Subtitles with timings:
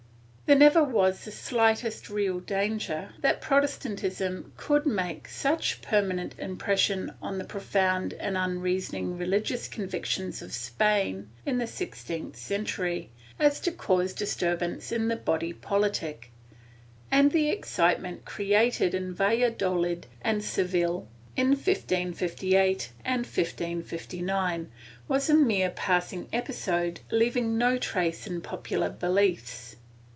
[0.47, 7.37] There never was the slightest real danger that Protestantism could make such permanent impression on
[7.37, 13.71] the profound and unrea soning religious convictions of Spain in the sixteenth century, as to
[13.71, 16.31] cause disturbance in the body politic;
[17.09, 21.07] and the excitement created in Valladolid and Seville,
[21.37, 24.69] in 1558 and 1559,
[25.07, 29.77] was a mere passing episode leaving no trace in popular beliefs.